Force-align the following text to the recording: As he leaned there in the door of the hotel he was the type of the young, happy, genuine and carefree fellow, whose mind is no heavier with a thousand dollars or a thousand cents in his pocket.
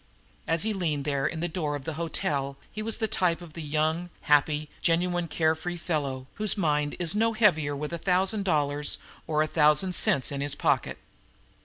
As 0.47 0.63
he 0.63 0.73
leaned 0.73 1.05
there 1.05 1.27
in 1.27 1.41
the 1.41 1.47
door 1.47 1.75
of 1.75 1.85
the 1.85 1.93
hotel 1.93 2.57
he 2.71 2.81
was 2.81 2.97
the 2.97 3.07
type 3.07 3.39
of 3.39 3.53
the 3.53 3.61
young, 3.61 4.09
happy, 4.21 4.67
genuine 4.81 5.25
and 5.25 5.29
carefree 5.29 5.77
fellow, 5.77 6.25
whose 6.41 6.57
mind 6.57 6.95
is 6.97 7.13
no 7.15 7.33
heavier 7.33 7.75
with 7.75 7.93
a 7.93 7.99
thousand 7.99 8.41
dollars 8.43 8.97
or 9.27 9.43
a 9.43 9.47
thousand 9.47 9.93
cents 9.93 10.31
in 10.31 10.41
his 10.41 10.55
pocket. 10.55 10.97